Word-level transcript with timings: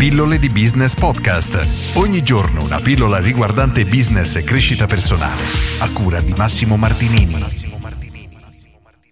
Pillole 0.00 0.38
di 0.38 0.48
Business 0.48 0.94
Podcast. 0.94 1.94
Ogni 1.98 2.22
giorno 2.22 2.64
una 2.64 2.80
pillola 2.80 3.18
riguardante 3.18 3.84
business 3.84 4.34
e 4.36 4.42
crescita 4.42 4.86
personale. 4.86 5.42
A 5.80 5.92
cura 5.92 6.22
di 6.22 6.32
Massimo 6.32 6.78
Martinini. 6.78 7.36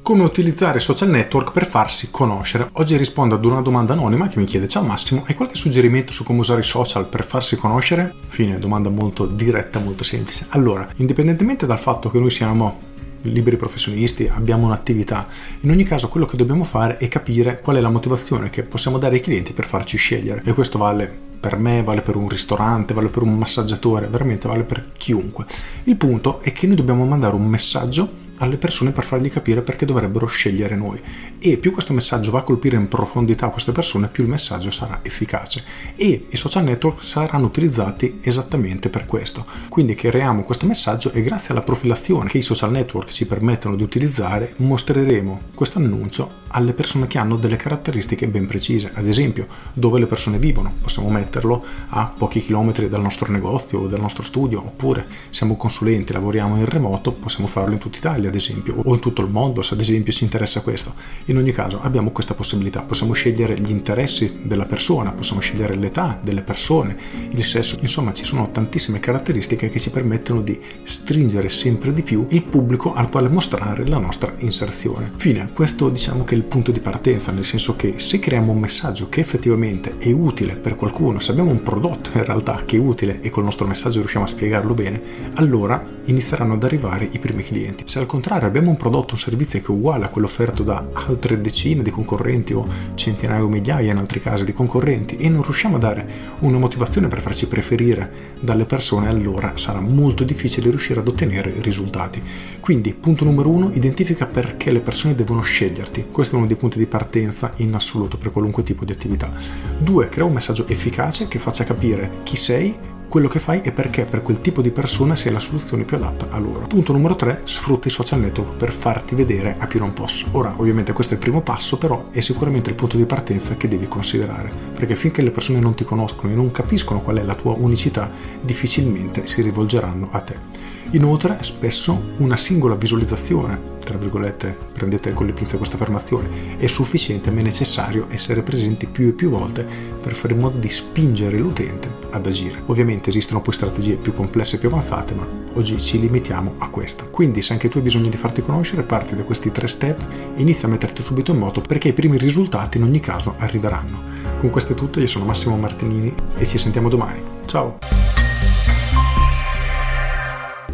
Come 0.00 0.22
utilizzare 0.22 0.78
social 0.78 1.08
network 1.08 1.50
per 1.50 1.66
farsi 1.66 2.12
conoscere? 2.12 2.68
Oggi 2.74 2.96
rispondo 2.96 3.34
ad 3.34 3.44
una 3.44 3.62
domanda 3.62 3.94
anonima 3.94 4.28
che 4.28 4.38
mi 4.38 4.44
chiede 4.44 4.68
Ciao 4.68 4.84
Massimo, 4.84 5.24
hai 5.26 5.34
qualche 5.34 5.56
suggerimento 5.56 6.12
su 6.12 6.22
come 6.22 6.38
usare 6.38 6.60
i 6.60 6.64
social 6.64 7.08
per 7.08 7.24
farsi 7.24 7.56
conoscere? 7.56 8.14
Fine, 8.28 8.60
domanda 8.60 8.88
molto 8.88 9.26
diretta, 9.26 9.80
molto 9.80 10.04
semplice. 10.04 10.46
Allora, 10.50 10.86
indipendentemente 10.98 11.66
dal 11.66 11.80
fatto 11.80 12.08
che 12.10 12.20
noi 12.20 12.30
siamo 12.30 12.94
liberi 13.22 13.56
professionisti, 13.56 14.30
abbiamo 14.32 14.66
un'attività. 14.66 15.26
In 15.60 15.70
ogni 15.70 15.84
caso 15.84 16.08
quello 16.08 16.26
che 16.26 16.36
dobbiamo 16.36 16.64
fare 16.64 16.96
è 16.98 17.08
capire 17.08 17.60
qual 17.60 17.76
è 17.76 17.80
la 17.80 17.90
motivazione 17.90 18.50
che 18.50 18.62
possiamo 18.62 18.98
dare 18.98 19.16
ai 19.16 19.20
clienti 19.20 19.52
per 19.52 19.66
farci 19.66 19.96
scegliere 19.96 20.42
e 20.44 20.52
questo 20.52 20.78
vale 20.78 21.24
per 21.38 21.58
me, 21.58 21.82
vale 21.82 22.00
per 22.00 22.16
un 22.16 22.28
ristorante, 22.28 22.94
vale 22.94 23.08
per 23.08 23.22
un 23.22 23.36
massaggiatore, 23.36 24.08
veramente 24.08 24.48
vale 24.48 24.64
per 24.64 24.92
chiunque. 24.96 25.44
Il 25.84 25.96
punto 25.96 26.40
è 26.40 26.52
che 26.52 26.66
noi 26.66 26.76
dobbiamo 26.76 27.04
mandare 27.04 27.34
un 27.34 27.46
messaggio 27.46 28.24
alle 28.38 28.56
persone 28.56 28.90
per 28.90 29.04
fargli 29.04 29.30
capire 29.30 29.62
perché 29.62 29.84
dovrebbero 29.84 30.26
scegliere 30.26 30.76
noi. 30.76 31.00
E 31.38 31.56
più 31.56 31.72
questo 31.72 31.92
messaggio 31.92 32.30
va 32.30 32.40
a 32.40 32.42
colpire 32.42 32.76
in 32.76 32.88
profondità 32.88 33.48
queste 33.48 33.72
persone 33.72 34.08
più 34.08 34.24
il 34.24 34.30
messaggio 34.30 34.70
sarà 34.70 35.00
efficace. 35.02 35.64
E 35.96 36.26
i 36.30 36.36
social 36.36 36.64
network 36.64 37.04
saranno 37.04 37.46
utilizzati 37.46 38.18
esattamente 38.22 38.88
per 38.88 39.06
questo. 39.06 39.44
Quindi 39.68 39.94
creiamo 39.94 40.42
questo 40.42 40.66
messaggio 40.66 41.12
e 41.12 41.22
grazie 41.22 41.52
alla 41.52 41.62
profilazione 41.62 42.28
che 42.28 42.38
i 42.38 42.42
social 42.42 42.70
network 42.70 43.10
ci 43.10 43.26
permettono 43.26 43.76
di 43.76 43.82
utilizzare 43.82 44.54
mostreremo 44.56 45.40
questo 45.54 45.78
annuncio 45.78 46.44
alle 46.48 46.72
persone 46.72 47.06
che 47.06 47.18
hanno 47.18 47.36
delle 47.36 47.56
caratteristiche 47.56 48.28
ben 48.28 48.46
precise. 48.46 48.90
Ad 48.94 49.06
esempio 49.06 49.46
dove 49.72 49.98
le 49.98 50.06
persone 50.06 50.38
vivono. 50.38 50.72
Possiamo 50.80 51.10
metterlo 51.10 51.64
a 51.88 52.06
pochi 52.06 52.40
chilometri 52.40 52.88
dal 52.88 53.02
nostro 53.02 53.30
negozio 53.30 53.80
o 53.80 53.86
dal 53.86 54.00
nostro 54.00 54.22
studio 54.22 54.60
oppure 54.60 55.06
siamo 55.30 55.56
consulenti 55.56 56.12
lavoriamo 56.12 56.56
in 56.56 56.64
remoto 56.64 57.12
possiamo 57.12 57.48
farlo 57.48 57.72
in 57.72 57.78
tutta 57.78 57.98
Italia 57.98 58.25
ad 58.26 58.34
esempio, 58.34 58.76
o 58.82 58.94
in 58.94 59.00
tutto 59.00 59.22
il 59.22 59.30
mondo, 59.30 59.62
se 59.62 59.74
ad 59.74 59.80
esempio 59.80 60.12
ci 60.12 60.24
interessa 60.24 60.60
questo. 60.60 60.94
In 61.26 61.36
ogni 61.38 61.52
caso 61.52 61.80
abbiamo 61.80 62.10
questa 62.10 62.34
possibilità, 62.34 62.82
possiamo 62.82 63.12
scegliere 63.12 63.58
gli 63.58 63.70
interessi 63.70 64.40
della 64.42 64.66
persona, 64.66 65.12
possiamo 65.12 65.40
scegliere 65.40 65.74
l'età 65.74 66.18
delle 66.22 66.42
persone, 66.42 66.96
il 67.30 67.44
sesso, 67.44 67.76
insomma 67.80 68.12
ci 68.12 68.24
sono 68.24 68.50
tantissime 68.50 69.00
caratteristiche 69.00 69.68
che 69.70 69.78
ci 69.78 69.90
permettono 69.90 70.40
di 70.40 70.58
stringere 70.82 71.48
sempre 71.48 71.92
di 71.92 72.02
più 72.02 72.26
il 72.30 72.42
pubblico 72.42 72.94
al 72.94 73.08
quale 73.08 73.28
mostrare 73.28 73.86
la 73.86 73.98
nostra 73.98 74.34
inserzione. 74.38 75.12
Fine, 75.16 75.50
questo 75.52 75.88
diciamo 75.88 76.24
che 76.24 76.34
è 76.34 76.38
il 76.38 76.44
punto 76.44 76.70
di 76.70 76.80
partenza, 76.80 77.32
nel 77.32 77.44
senso 77.44 77.76
che 77.76 77.94
se 77.98 78.18
creiamo 78.18 78.52
un 78.52 78.58
messaggio 78.58 79.08
che 79.08 79.20
effettivamente 79.20 79.96
è 79.98 80.12
utile 80.12 80.56
per 80.56 80.76
qualcuno, 80.76 81.18
se 81.18 81.30
abbiamo 81.32 81.50
un 81.50 81.62
prodotto 81.62 82.10
in 82.14 82.24
realtà 82.24 82.62
che 82.64 82.76
è 82.76 82.80
utile 82.80 83.20
e 83.20 83.30
col 83.30 83.44
nostro 83.44 83.66
messaggio 83.66 83.98
riusciamo 84.00 84.24
a 84.24 84.28
spiegarlo 84.28 84.74
bene, 84.74 85.00
allora 85.34 85.94
inizieranno 86.04 86.54
ad 86.54 86.64
arrivare 86.64 87.08
i 87.10 87.18
primi 87.18 87.42
clienti. 87.42 87.84
Se 87.86 87.98
al 87.98 88.06
contrario 88.16 88.48
abbiamo 88.48 88.70
un 88.70 88.78
prodotto, 88.78 89.12
un 89.12 89.20
servizio 89.20 89.60
che 89.60 89.66
è 89.66 89.70
uguale 89.70 90.06
a 90.06 90.08
quello 90.08 90.26
offerto 90.26 90.62
da 90.62 90.88
altre 90.94 91.38
decine 91.38 91.82
di 91.82 91.90
concorrenti 91.90 92.54
o 92.54 92.66
centinaia 92.94 93.44
o 93.44 93.48
migliaia 93.48 93.92
in 93.92 93.98
altri 93.98 94.22
casi 94.22 94.46
di 94.46 94.54
concorrenti 94.54 95.18
e 95.18 95.28
non 95.28 95.42
riusciamo 95.42 95.76
a 95.76 95.78
dare 95.78 96.08
una 96.38 96.56
motivazione 96.56 97.08
per 97.08 97.20
farci 97.20 97.46
preferire 97.46 98.34
dalle 98.40 98.64
persone, 98.64 99.08
allora 99.08 99.52
sarà 99.56 99.80
molto 99.80 100.24
difficile 100.24 100.70
riuscire 100.70 101.00
ad 101.00 101.08
ottenere 101.08 101.56
risultati. 101.60 102.22
Quindi, 102.58 102.94
punto 102.94 103.26
numero 103.26 103.50
uno, 103.50 103.70
identifica 103.74 104.24
perché 104.24 104.70
le 104.70 104.80
persone 104.80 105.14
devono 105.14 105.42
sceglierti. 105.42 106.06
Questo 106.10 106.36
è 106.36 106.38
uno 106.38 106.46
dei 106.46 106.56
punti 106.56 106.78
di 106.78 106.86
partenza 106.86 107.52
in 107.56 107.74
assoluto 107.74 108.16
per 108.16 108.32
qualunque 108.32 108.62
tipo 108.62 108.86
di 108.86 108.92
attività. 108.92 109.30
Due, 109.78 110.08
crea 110.08 110.24
un 110.24 110.32
messaggio 110.32 110.66
efficace 110.68 111.28
che 111.28 111.38
faccia 111.38 111.64
capire 111.64 112.20
chi 112.22 112.36
sei, 112.36 112.94
quello 113.08 113.28
che 113.28 113.38
fai 113.38 113.60
e 113.62 113.72
perché 113.72 114.04
per 114.04 114.22
quel 114.22 114.40
tipo 114.40 114.62
di 114.62 114.70
persona 114.70 115.16
sei 115.16 115.32
la 115.32 115.38
soluzione 115.38 115.84
più 115.84 115.96
adatta 115.96 116.28
a 116.30 116.38
loro. 116.38 116.66
Punto 116.66 116.92
numero 116.92 117.16
3, 117.16 117.42
sfrutti 117.44 117.88
i 117.88 117.90
social 117.90 118.20
network 118.20 118.56
per 118.56 118.72
farti 118.72 119.14
vedere 119.14 119.56
a 119.58 119.66
più 119.66 119.78
non 119.78 119.92
posso. 119.92 120.26
Ora, 120.32 120.54
ovviamente 120.56 120.92
questo 120.92 121.14
è 121.14 121.16
il 121.16 121.22
primo 121.22 121.42
passo, 121.42 121.78
però 121.78 122.08
è 122.10 122.20
sicuramente 122.20 122.70
il 122.70 122.76
punto 122.76 122.96
di 122.96 123.06
partenza 123.06 123.56
che 123.56 123.68
devi 123.68 123.88
considerare, 123.88 124.50
perché 124.74 124.96
finché 124.96 125.22
le 125.22 125.30
persone 125.30 125.60
non 125.60 125.74
ti 125.74 125.84
conoscono 125.84 126.32
e 126.32 126.36
non 126.36 126.50
capiscono 126.50 127.00
qual 127.00 127.18
è 127.18 127.22
la 127.22 127.34
tua 127.34 127.54
unicità, 127.56 128.10
difficilmente 128.40 129.26
si 129.26 129.42
rivolgeranno 129.42 130.08
a 130.10 130.20
te. 130.20 130.75
Inoltre, 130.90 131.38
spesso 131.40 132.00
una 132.18 132.36
singola 132.36 132.74
visualizzazione, 132.74 133.74
tra 133.86 133.98
virgolette, 133.98 134.56
prendete 134.72 135.12
con 135.12 135.26
le 135.26 135.32
pinze 135.32 135.56
questa 135.56 135.76
affermazione, 135.76 136.56
è 136.58 136.66
sufficiente 136.66 137.30
ma 137.30 137.40
è 137.40 137.42
necessario 137.42 138.06
essere 138.08 138.42
presenti 138.42 138.86
più 138.86 139.08
e 139.08 139.12
più 139.12 139.30
volte 139.30 139.66
per 140.00 140.14
fare 140.14 140.34
in 140.34 140.40
modo 140.40 140.58
di 140.58 140.68
spingere 140.68 141.38
l'utente 141.38 141.88
ad 142.10 142.26
agire. 142.26 142.62
Ovviamente 142.66 143.10
esistono 143.10 143.40
poi 143.40 143.54
strategie 143.54 143.96
più 143.96 144.12
complesse 144.12 144.56
e 144.56 144.58
più 144.58 144.68
avanzate, 144.68 145.14
ma 145.14 145.26
oggi 145.54 145.78
ci 145.78 146.00
limitiamo 146.00 146.54
a 146.58 146.68
questa. 146.68 147.04
Quindi 147.04 147.42
se 147.42 147.52
anche 147.52 147.68
tu 147.68 147.78
hai 147.78 147.82
bisogno 147.84 148.08
di 148.08 148.16
farti 148.16 148.42
conoscere, 148.42 148.82
parti 148.82 149.14
da 149.14 149.22
questi 149.22 149.52
tre 149.52 149.68
step 149.68 150.00
e 150.36 150.40
inizia 150.40 150.66
a 150.66 150.70
metterti 150.70 151.02
subito 151.02 151.32
in 151.32 151.38
moto 151.38 151.60
perché 151.60 151.88
i 151.88 151.92
primi 151.92 152.18
risultati 152.18 152.78
in 152.78 152.84
ogni 152.84 153.00
caso 153.00 153.34
arriveranno. 153.38 154.14
Con 154.38 154.50
questo 154.50 154.72
è 154.72 154.76
tutto, 154.76 155.00
io 155.00 155.06
sono 155.06 155.24
Massimo 155.24 155.56
Martinini 155.56 156.12
e 156.36 156.46
ci 156.46 156.58
sentiamo 156.58 156.88
domani. 156.88 157.22
Ciao! 157.46 157.95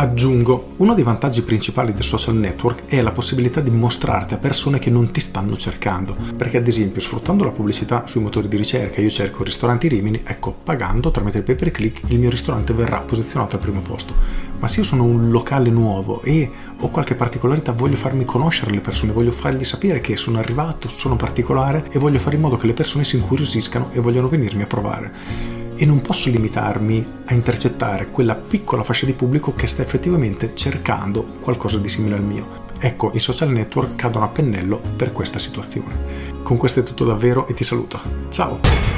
Aggiungo, 0.00 0.74
uno 0.76 0.94
dei 0.94 1.02
vantaggi 1.02 1.42
principali 1.42 1.92
del 1.92 2.04
social 2.04 2.36
network 2.36 2.84
è 2.84 3.02
la 3.02 3.10
possibilità 3.10 3.60
di 3.60 3.72
mostrarti 3.72 4.32
a 4.32 4.38
persone 4.38 4.78
che 4.78 4.90
non 4.90 5.10
ti 5.10 5.18
stanno 5.18 5.56
cercando, 5.56 6.16
perché 6.36 6.58
ad 6.58 6.68
esempio 6.68 7.00
sfruttando 7.00 7.42
la 7.42 7.50
pubblicità 7.50 8.06
sui 8.06 8.20
motori 8.20 8.46
di 8.46 8.56
ricerca 8.56 9.00
io 9.00 9.10
cerco 9.10 9.42
ristoranti 9.42 9.88
Rimini, 9.88 10.20
ecco, 10.24 10.54
pagando 10.62 11.10
tramite 11.10 11.38
il 11.38 11.42
pay 11.42 11.56
per 11.56 11.72
click 11.72 12.08
il 12.12 12.20
mio 12.20 12.30
ristorante 12.30 12.72
verrà 12.74 13.00
posizionato 13.00 13.56
al 13.56 13.62
primo 13.62 13.80
posto. 13.80 14.14
Ma 14.60 14.68
se 14.68 14.78
io 14.78 14.86
sono 14.86 15.02
un 15.02 15.30
locale 15.30 15.68
nuovo 15.68 16.22
e 16.22 16.48
ho 16.78 16.88
qualche 16.90 17.16
particolarità, 17.16 17.72
voglio 17.72 17.96
farmi 17.96 18.24
conoscere 18.24 18.70
le 18.70 18.80
persone, 18.80 19.10
voglio 19.10 19.32
fargli 19.32 19.64
sapere 19.64 20.00
che 20.00 20.16
sono 20.16 20.38
arrivato, 20.38 20.88
sono 20.88 21.16
particolare 21.16 21.86
e 21.90 21.98
voglio 21.98 22.20
fare 22.20 22.36
in 22.36 22.42
modo 22.42 22.56
che 22.56 22.68
le 22.68 22.72
persone 22.72 23.02
si 23.02 23.16
incuriosiscano 23.16 23.90
e 23.90 23.98
vogliano 23.98 24.28
venirmi 24.28 24.62
a 24.62 24.66
provare 24.68 25.57
e 25.78 25.86
non 25.86 26.00
posso 26.00 26.28
limitarmi 26.28 27.06
a 27.26 27.34
intercettare 27.34 28.10
quella 28.10 28.34
piccola 28.34 28.82
fascia 28.82 29.06
di 29.06 29.12
pubblico 29.14 29.54
che 29.54 29.68
sta 29.68 29.82
effettivamente 29.82 30.54
cercando 30.54 31.24
qualcosa 31.40 31.78
di 31.78 31.88
simile 31.88 32.16
al 32.16 32.24
mio. 32.24 32.66
Ecco, 32.80 33.12
i 33.14 33.20
social 33.20 33.50
network 33.50 33.94
cadono 33.94 34.24
a 34.24 34.28
pennello 34.28 34.80
per 34.96 35.12
questa 35.12 35.38
situazione. 35.38 36.26
Con 36.42 36.56
questo 36.56 36.80
è 36.80 36.82
tutto 36.82 37.04
davvero 37.04 37.46
e 37.46 37.54
ti 37.54 37.64
saluto. 37.64 38.00
Ciao! 38.28 38.97